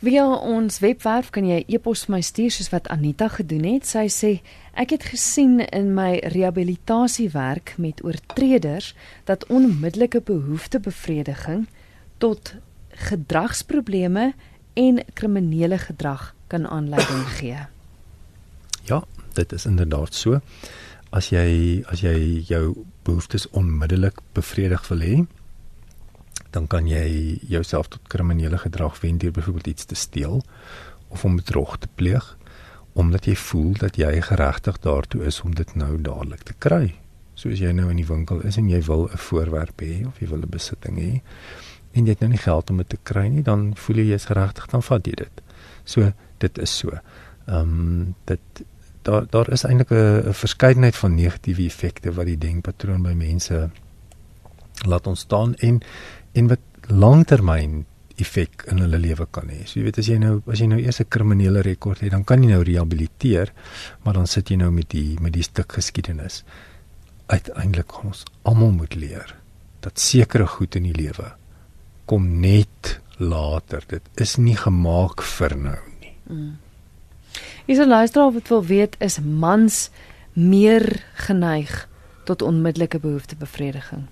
[0.04, 3.88] Via ons webwerf kan jy e-pos vir my stuur soos wat Anita gedoen het.
[3.88, 4.32] Sy sê
[4.76, 8.92] ek het gesien in my rehabilitasiewerk met oortreders
[9.24, 11.64] dat onmiddellike behoeftebevrediging
[12.22, 12.54] tot
[13.08, 14.34] gedragsprobleme
[14.76, 17.66] en kriminele gedrag kan aanleiding gee.
[18.84, 20.40] Ja, dit is inderdaad so.
[21.10, 25.26] As jy as jy jou behoeftes onmiddellik bevredig wil hê,
[26.50, 30.42] dan kan jy jouself tot kriminele gedrag wend deur byvoorbeeld iets te steel
[31.08, 32.36] of om bedrog te pleeg
[32.96, 36.94] omdat jy voel dat jy geregtig daartoe is om dit nou dadelik te kry.
[37.36, 40.28] Soos jy nou in die winkel is en jy wil 'n voorwerp hê of jy
[40.28, 41.20] wil 'n besitting hê
[41.92, 44.24] en jy het nou nie geld om dit te kry nie, dan voel jy jy's
[44.24, 45.42] geregtig dan vat jy dit.
[45.84, 46.90] So dit is so.
[47.46, 48.64] Ehm um, dit
[49.06, 53.70] daar daar is eintlik 'n verskeidenheid van negatiewe effekte wat die denkpatroon by mense
[54.86, 55.80] laat ontstaan en
[56.32, 57.84] en wat langtermyn
[58.16, 59.64] effek in hulle lewe kan hê.
[59.68, 62.24] So jy weet as jy nou as jy nou eers 'n kriminele rekord het, dan
[62.24, 63.52] kan jy nou rehabiliteer,
[64.04, 66.44] maar dan sit jy nou met die met die stuk geskiedenis.
[67.26, 69.34] Uiteindelik gaan ons almal moet leer
[69.80, 71.34] dat sekere goed in die lewe
[72.06, 73.82] kom net later.
[73.86, 76.14] Dit is nie gemaak vir nou nie.
[76.28, 76.56] Mm.
[77.66, 79.90] Is 'n luisteraar wat wil weet is mans
[80.32, 81.88] meer geneig
[82.24, 84.06] tot onmiddellike behoeftebevrediging?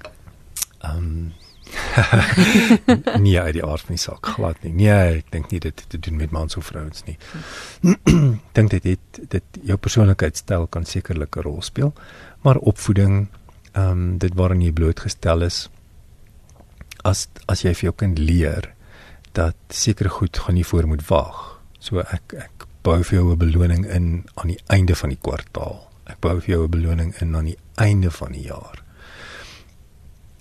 [0.78, 1.32] Ehm um,
[3.24, 4.72] nee, uit die aard van die saak glad nie.
[4.72, 7.16] Nee, ek dink nie dit te doen met mans of vrouens nie.
[8.56, 11.94] dink dit het dit jou persoonlikheidstyl kan sekerlik 'n rol speel,
[12.42, 13.28] maar opvoeding,
[13.72, 15.68] ehm um, dit waarin jy blootgestel is
[17.04, 18.70] as as jy vir jou kind leer
[19.32, 21.60] dat sekere goed gaan nie voor moet wag.
[21.78, 25.90] So ek ek bou vir jou 'n beloning in aan die einde van die kwartaal.
[26.06, 28.84] Ek bou vir jou 'n beloning in aan die einde van die jaar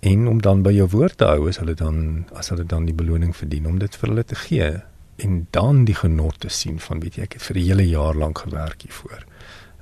[0.04, 2.96] en om dan by jou woord te hou as hulle dan as hulle dan die
[2.96, 4.72] beloning verdien om dit vir hulle te gee
[5.24, 8.16] en dan die genot te sien van weet jy ek het vir 'n hele jaar
[8.16, 9.24] lank gewerk hiervoor.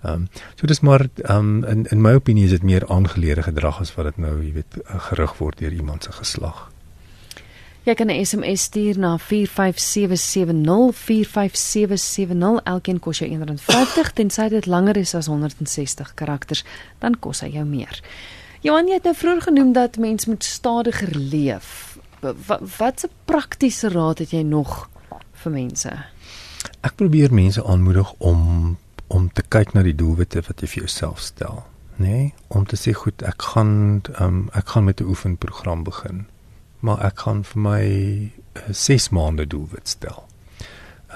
[0.04, 3.44] Ehm um, so dis maar ehm um, in in my opinie is dit meer aangeleerde
[3.44, 4.78] gedrag as wat dit nou jy weet
[5.10, 6.71] gerig word deur iemand se geslag.
[7.82, 14.98] Jy kan 'n SMS stuur na 45770 45770 elkeen kos jou R1.50 tensy dit langer
[14.98, 16.64] is as 160 karakters
[17.00, 18.04] dan kos hy jou meer.
[18.62, 21.98] Johan, jy het nou vroeër genoem dat mens moet stadiger leef.
[22.20, 24.90] Wat watse praktiese raad het jy nog
[25.34, 26.06] vir mense?
[26.82, 31.20] Ek probeer mense aanmoedig om om te kyk na die doelwitte wat jy vir jouself
[31.20, 31.64] stel,
[31.98, 32.08] nê?
[32.08, 32.34] Nee?
[32.48, 36.28] Om te sê goed, ek gaan um, ek gaan met 'n oefenprogram begin.
[36.82, 37.84] Maar ek gaan vir my
[38.70, 40.26] 6 uh, maande doelwit stel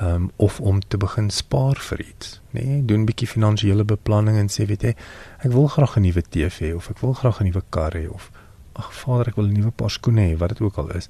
[0.01, 2.63] um, of om te begin spaar vir iets, nê?
[2.63, 4.95] Nee, doen 'n bietjie finansiële beplanning en sê weet jy,
[5.39, 8.07] ek wil graag 'n nuwe TV hê of ek wil graag 'n nuwe kar hê
[8.09, 8.31] of
[8.73, 11.09] ag vader, ek wil 'n nuwe paar skoene hê, wat dit ook al is.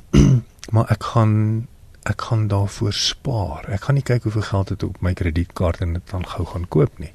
[0.74, 1.68] maar ek gaan
[2.02, 3.68] ek gaan daarvoor spaar.
[3.70, 6.68] Ek gaan nie kyk hoeveel geld het op my kredietkaart en dit dan gou gaan
[6.68, 7.12] koop nie.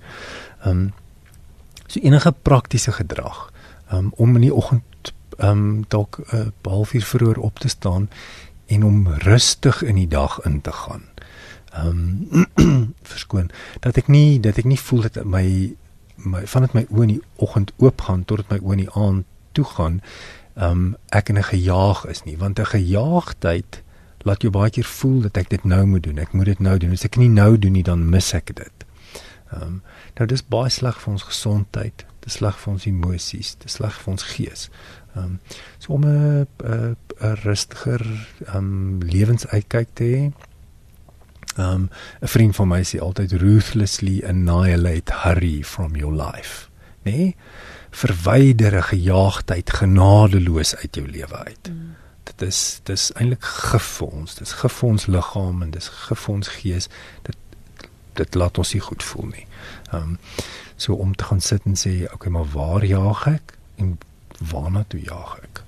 [0.64, 0.94] Ehm um,
[1.88, 3.52] so enige praktiese gedrag
[3.92, 4.84] um, om in die oggend
[5.38, 8.10] um, dalk 'n uh, halfuur vroeër op te staan
[8.66, 11.04] en om rustig in die dag in te gaan.
[11.74, 15.76] Ehm um, verskoon dat ek nie dat ek nie voel dat my
[16.16, 18.84] my van dit my oë in die oggend oop gaan tot dit my oë in
[18.86, 20.02] die aand toe gaan.
[20.56, 23.84] Ehm um, ek in 'n gejaag is nie want 'n gejaagdheid
[24.28, 26.18] laat jou baie keer voel dat ek dit nou moet doen.
[26.18, 26.92] Ek moet dit nou doen.
[26.92, 28.86] As ek nie nou doen nie dan mis ek dit.
[29.52, 29.82] Ehm um,
[30.18, 32.06] nou dis baie sleg vir ons gesondheid.
[32.28, 33.54] Dis sleg vir ons emosies.
[33.64, 34.68] Dis sleg vir ons gees.
[35.16, 35.40] Ehm um,
[35.80, 38.04] so om 'n 'n rustiger
[38.46, 40.24] ehm um, lewensuitkyk te hê.
[41.56, 41.90] Ehm um,
[42.22, 46.68] 'n vriend van my sê altyd ruthlessly annihilate hurry from your life.
[47.04, 47.36] Nee?
[47.92, 51.70] Verwyder 'n gejaagdheid genadeloos uit jou lewe uit.
[51.72, 51.96] Mm.
[52.24, 54.36] Dit is dis eintlik gif vir ons.
[54.36, 56.90] Dis gif vir ons liggaam en dis gif vir ons gees.
[57.24, 57.38] Dit
[58.18, 59.48] dit laat ons nie goed voel nie.
[59.92, 60.18] Ehm um,
[60.78, 63.56] so om te gaan sit en sê, okay, maar waar jaag ek?
[63.82, 63.96] En
[64.52, 65.64] waarna toe jaag ek?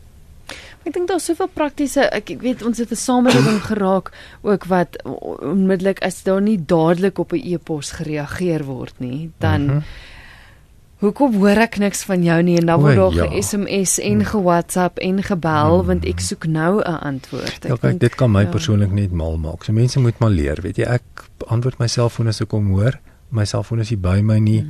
[0.86, 5.02] Ek dink daar's soveel praktiese ek, ek weet ons het 'n samelewing geraak ook wat
[5.04, 9.84] onmiddellik as daar nie dadelik op 'n e-pos gereageer word nie, dan mm -hmm.
[11.00, 13.28] Hoekom hoor ek niks van jou nie en dan word daar ja.
[13.32, 15.86] ge-SMS en ge-WhatsApp en gebel mm.
[15.88, 17.66] want ek soek nou 'n antwoord.
[17.66, 18.52] Ek ja, kyk, dit kan my ja.
[18.52, 19.64] persoonlik net mal maak.
[19.64, 23.00] So mense moet maar leer, weet jy, ek antwoord my selfoon as ek hom hoor
[23.30, 24.62] my selfoon is nie by my nie.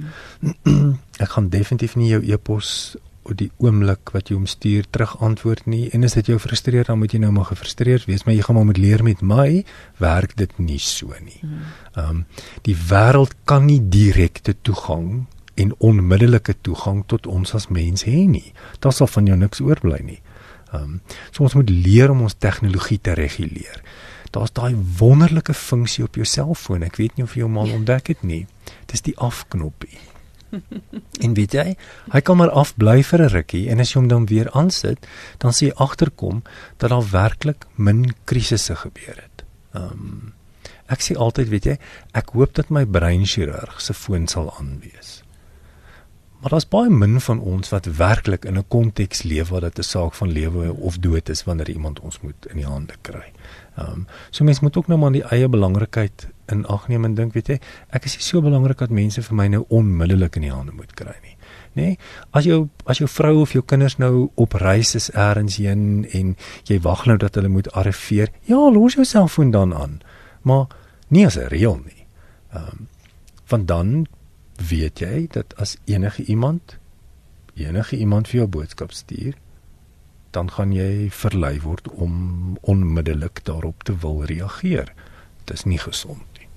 [0.68, 0.98] Mm.
[1.24, 2.98] ek gaan definitief nie jou e-pos
[3.30, 5.90] op die oomblik wat jy hom stuur terug antwoord nie.
[5.94, 8.58] En as dit jou frustreer, dan moet jy nou maar gefrustreerd wees, maar jy gaan
[8.58, 9.64] maar moet leer met my
[10.02, 11.42] werk dit nie so nie.
[11.96, 12.24] Ehm um,
[12.66, 15.28] die wêreld kan nie direkte toegang
[15.60, 18.54] en onmiddellike toegang tot ons as mens hê nie.
[18.80, 20.22] Daar sal van jou niks oorbly nie.
[20.72, 23.82] Ehm um, so ons moet leer om ons tegnologie te reguleer.
[24.32, 26.86] Daar's daai wonderlike funksie op jou selfoon.
[26.86, 28.46] Ek weet nie of jy hom al ontdek het nie.
[28.92, 29.98] Dis die afknoppie.
[31.26, 31.66] en weet jy,
[32.14, 35.06] hy kan maar afbly vir 'n rukkie en as jy hom dan weer aansit,
[35.38, 36.44] dan sien jy agterkom
[36.78, 39.46] dat daar werklik min krisisse gebeur het.
[39.74, 40.34] Ehm um,
[40.90, 41.78] ek sê altyd, weet jy,
[42.18, 45.22] ek hoop dat my breinchirurg se foon sal aanwees.
[46.40, 49.84] Maar daar's baie min van ons wat werklik in 'n konteks leef waar dit 'n
[49.84, 53.32] saak van lewe of dood is wanneer iemand ons moet in die hande kry.
[53.76, 57.14] Ehm um, so mense moet ook nou maar die eie belangrikheid in ag neem en
[57.14, 60.42] dink, weet jy, ek is nie so belangrik dat mense vir my nou onmiddellik in
[60.42, 61.36] die hande moet kry nie.
[61.74, 61.84] Nê?
[61.84, 61.98] Nee?
[62.32, 66.36] As jou as jou vrou of jou kinders nou op reis is elders heen en
[66.64, 70.02] jy wag nou dat hulle moet arriveer, ja, los jou selfoon dan aan.
[70.42, 70.66] Maar
[71.08, 72.06] nie as 'n reël nie.
[72.54, 72.88] Ehm um,
[73.48, 74.08] want dan
[74.60, 76.78] weet jy dat as enige iemand
[77.60, 79.36] enige iemand vir jou boodskap stuur,
[80.32, 84.94] dan gaan jy verlei word om onmiddellik daarop te wil reageer.
[85.44, 86.48] Dit is nie gesond nie.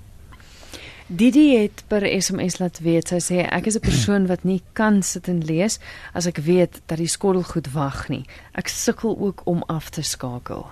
[1.07, 5.03] Didi het per SMS laat weet sy sê ek is 'n persoon wat nie kan
[5.03, 5.79] sit en lees
[6.13, 8.25] as ek weet dat die skottelgoed wag nie.
[8.53, 10.65] Ek sukkel ook om af te skakel.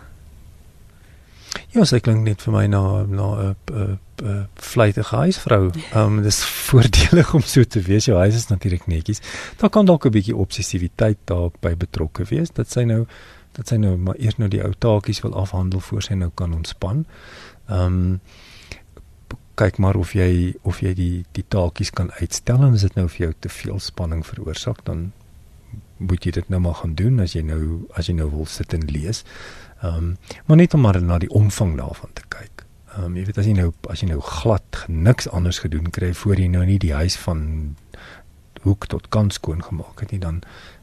[1.72, 5.72] Ja, sy klink net vir my na na 'n vleitige huisvrou.
[5.72, 8.06] Ehm um, dis voordelig om so te wees.
[8.06, 9.22] Jou huis is natuurlik netjies.
[9.58, 13.06] Daar kan dalk 'n bietjie obsessiwiteit daarby betrokke wees dat sy nou
[13.52, 16.54] dat sy nou maar eers nou die ou taakies wil afhandel voor sy nou kan
[16.54, 17.06] ontspan.
[17.70, 18.20] Ehm um,
[19.56, 23.08] kyk maar of jy of jy die die taakies kan uitstel en as dit nou
[23.08, 25.12] vir jou te veel spanning veroorsaak dan
[25.98, 28.74] moet jy dit nou maar gaan doen as jy nou as jy nou wil sit
[28.74, 29.24] en lees.
[29.82, 32.66] Ehm um, maar net om maar na die omvang daarvan te kyk.
[32.96, 36.14] Ehm um, jy weet as jy nou as jy nou glad niks anders gedoen kry
[36.14, 37.76] voor jy nou nie die huis van
[38.62, 40.42] hoek tot kant skoon gemaak het nie dan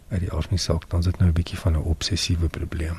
[0.08, 2.48] uit die aard van die saak dan is dit nou 'n bietjie van 'n obsessiewe
[2.48, 2.96] probleem.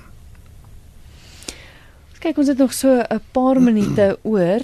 [2.19, 4.63] Kyk, ons het nog so 'n paar minute oor.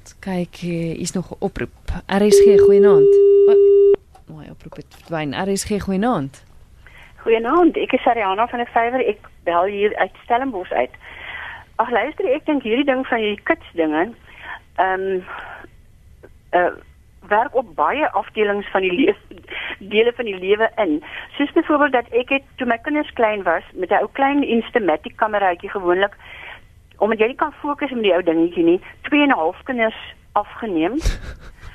[0.00, 2.02] Ons kyk, hier's nog 'n oproep.
[2.06, 3.12] RSG goeienaand.
[4.26, 5.32] Mooi oproep het verdwyn.
[5.32, 6.42] RSG goeienaand.
[7.22, 9.02] Goeienaand, ek is Ariana van die Vyver.
[9.12, 10.92] Ek bel hier uit Stellenbosch uit.
[11.82, 14.10] Ag luister, ek dink hierdie ding van hierdie kits dinge,
[14.78, 15.24] ehm um,
[16.58, 16.70] uh
[17.28, 19.42] werk op baie afdelings van die lewe
[19.92, 20.94] dele van die lewe in.
[21.36, 25.16] Soos byvoorbeeld dat ek het toe my kinders klein was met 'n ou klein Instamatic
[25.16, 26.16] kameraatjie gewoonlik
[26.98, 29.98] omdat jy nie kan fokus met die ou dingetjie nie, 2 en 'n half kinders
[30.32, 30.96] afgeneem.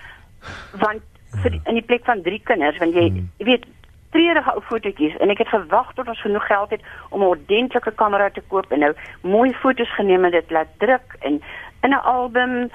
[0.83, 1.03] want
[1.43, 3.29] vir die, in die plek van 3 kinders, want jy, Hmm.
[3.37, 3.65] jy weet
[4.13, 7.93] treurige ou fotootjies en ek het gewag tot ons genoeg geld het om 'n ordentlike
[8.01, 11.41] kamera te koop en nou mooi foto's geneem en dit laat druk en
[11.81, 12.69] in 'n album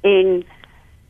[0.00, 0.44] en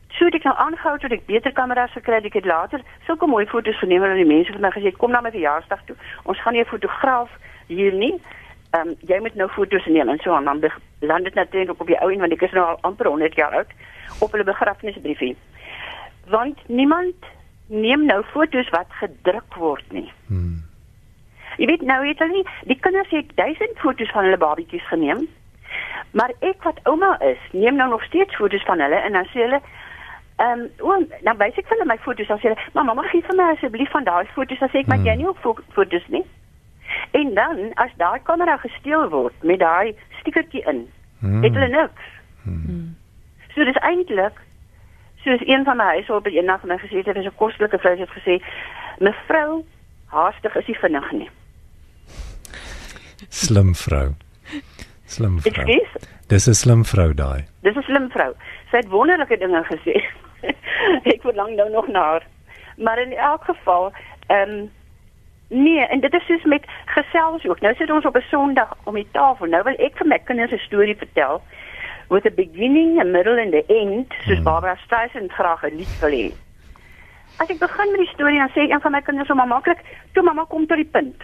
[0.09, 2.25] so het ek nou aangehou tot ek beter kameras gekry het.
[2.25, 5.21] Ek het later sulke mooi foto's geneem en die mense het my gesê kom na
[5.21, 5.97] my verjaarsdag toe.
[6.25, 7.31] Ons gaan nie 'n fotograaf
[7.67, 8.21] hier nie.
[8.71, 11.87] Ehm um, jy moet nou foto's neem en so en dan land dit natuurlik op
[11.87, 13.71] die ou en want ek is nou al amper 100 jaar oud
[14.21, 15.37] op hulle begrafnisbriefie.
[16.27, 17.15] Want niemand
[17.71, 20.09] neem nou foto's wat gedruk word nie.
[20.27, 20.63] Hmm.
[21.59, 25.27] Jy weet nou het hulle nie die kinders het duisend foto's van hulle babatjies geneem.
[26.19, 29.45] Maar ek wat ouma is, neem nou nog steeds foto's van hulle en dan sê
[29.47, 29.61] hulle
[30.41, 33.11] ehm um, o, dan wys ek vir hulle my foto's dan sê hulle, "Mamma, mag
[33.11, 35.07] gee vir my asseblief van daai foto's?" Dan sê ek, "Maar Hmm.
[35.07, 36.25] jy nie ook fo- foto's nie."
[37.13, 40.89] En dan as daai kamera gesteel word met daai stiekertjie in,
[41.21, 41.43] Hmm.
[41.43, 42.03] het hulle niks.
[42.45, 42.97] Hmm.
[43.55, 44.33] So dis eintlik
[45.25, 48.43] soos een van my huishulpe eendag vir my gesê het, 'n kostelike vrou het gesê,
[48.99, 49.65] "Mevrou,
[50.07, 51.31] haastig is nie vinnig nie."
[53.29, 54.15] Slim vrou.
[55.05, 55.67] Slim vrou.
[56.29, 57.45] Dis 'n slim vrou daai.
[57.63, 58.33] Dis 'n slim vrou.
[58.71, 60.05] Sy het wonderlike dinge gesê.
[61.13, 62.27] ek verlang nou nog na haar.
[62.77, 63.93] Maar in elk geval,
[64.27, 64.71] ehm um,
[65.49, 67.61] nee, en dit is soos met gesels ook.
[67.61, 69.47] Nou sit ons op 'n Sondag om die tafel.
[69.47, 71.43] Nou wil ek vir my kinders 'n storie vertel
[72.11, 74.45] with a beginning, a middle and a end, soos Hmm.
[74.45, 76.33] Barbara Streisand graag 'n lied wil hê.
[77.39, 79.79] As ek begin met die storie dan sê een van my kinders so maar maklik,
[80.13, 81.17] "Toe mamma kom tot die punt."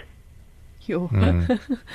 [0.79, 1.07] Jo.
[1.11, 1.47] Hmm.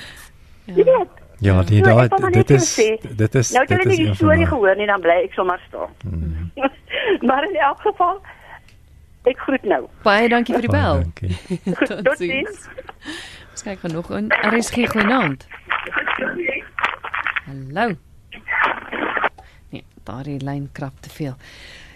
[0.76, 1.08] Jy weet,
[1.42, 3.98] Ja, die So, daai maar dit is vir dit is Nou het dit hulle is
[3.98, 5.88] nie die van storie gehoor nie, dan bly ek sommer stil.
[6.02, 6.52] Hmm.
[7.28, 8.20] maar in elk geval
[9.24, 9.88] ek groet nou.
[10.02, 11.02] Baie dankie vir die Baie bel.
[11.02, 11.60] dankie.
[11.88, 12.68] Tot Totsiens.
[13.50, 15.46] Ons kyk gou nog in RSG goeienaand.
[17.74, 17.96] Hallo.
[19.72, 21.34] Nee, daardie lyn krap te veel.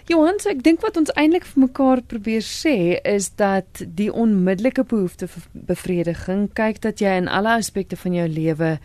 [0.07, 4.85] Johan, so ek dink wat ons eintlik vir mekaar probeer sê is dat die onmiddellike
[4.87, 8.77] behoefte vir bevrediging kyk dat jy in alle aspekte van jou lewe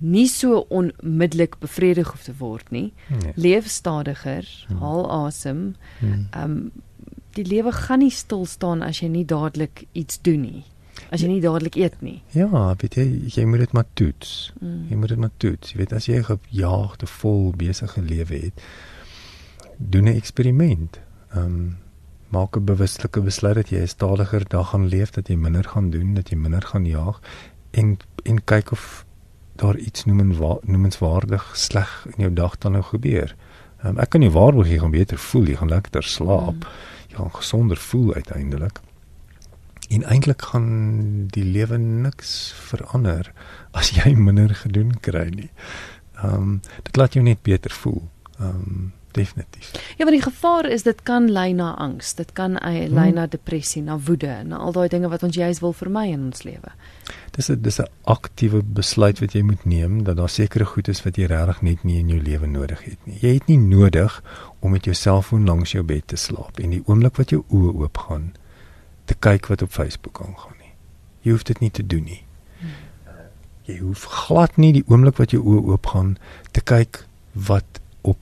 [0.00, 2.92] nie so onmiddellik bevredig hoef te word nie.
[3.10, 3.32] Nee.
[3.36, 4.78] Leef stadiger, Hmm.
[4.80, 5.74] haal asem.
[6.00, 6.28] Hmm.
[6.32, 6.72] Ehm um,
[7.34, 10.64] die lewe gaan nie stil staan as jy nie dadelik iets doen nie.
[11.10, 12.22] As jy nie dadelik eet nie.
[12.32, 14.52] Ja, weet jy, jy moet dit maar toets.
[14.60, 14.86] Mm.
[14.90, 15.70] Jy moet dit maar toets.
[15.72, 18.62] Jy weet as jy 'n gejaagde, vol besige lewe het,
[19.78, 21.00] doen 'n eksperiment.
[21.34, 21.76] Ehm um,
[22.28, 25.90] maak 'n bewuslike besluit dat jy 'n stadiger dag gaan leef, dat jy minder gaan
[25.90, 27.20] doen, dat jy minder gaan jaag
[27.70, 29.04] en en kyk of
[29.56, 33.36] daar iets noemenwa, noemenswaardig sleg in jou dag dan nou gebeur.
[33.84, 36.70] Um, ek kan nie waarborg jy gaan beter voel, jy gaan lekkerder slaap, Mm.
[37.08, 38.80] jy gaan gesonder voel uiteindelik.
[39.94, 40.68] En eintlik gaan
[41.34, 42.34] die lewe niks
[42.70, 43.30] verander
[43.72, 45.50] as jy minder gedoen kry nie.
[46.18, 48.02] Ehm um, dit laat jou net beter voel.
[48.38, 49.70] Ehm um, definitief.
[49.96, 53.14] Ja, want die gevaar is dit kan lei na angs, dit kan eh, lei Hmm.
[53.14, 56.42] na depressie, na woede, na al daai dinge wat ons juis wil vermy in ons
[56.42, 56.72] lewe.
[57.30, 61.02] Dis 'n dis 'n aktiewe besluit wat jy moet neem dat daar sekere goed is
[61.02, 63.18] wat jy regtig net nie in jou lewe nodig het nie.
[63.20, 64.22] Jy het nie nodig
[64.60, 67.74] om met jou selfoon langs jou bed te slaap en die oomblik wat jou oë
[67.74, 68.32] oopgaan
[69.04, 70.72] te kyk wat op Facebook aangaan nie.
[71.24, 72.22] Jy hoef dit nie te doen nie.
[73.64, 76.16] Jy hoef glad nie die oomblik wat jou oë oopgaan
[76.52, 78.20] te kyk wat op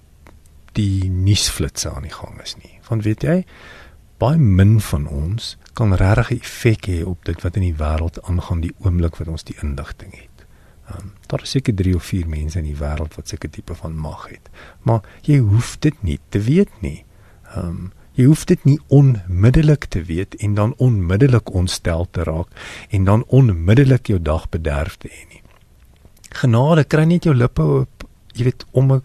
[0.79, 2.79] die nuusflitsse aan die gang is nie.
[2.89, 3.41] Want weet jy,
[4.23, 8.23] baie min van ons kan regtig 'n effek hê op dit wat in die wêreld
[8.23, 10.47] aangaan die oomblik wat ons die inligting het.
[10.91, 13.97] Um, daar is seker 3 of 4 mense in die wêreld wat seker tipe van
[13.97, 14.51] mag het.
[14.83, 17.05] Maar jy hoef dit nie te weet nie.
[17.55, 22.49] Ehm um, jy hoef dit nie onmiddellik te weet en dan onmiddellik ontstel te raak
[22.91, 25.43] en dan onmiddellik jou dag bederf te hê nie.
[26.33, 28.05] Genade, kry net jou lippe oop,
[28.37, 29.03] jy weet om 'n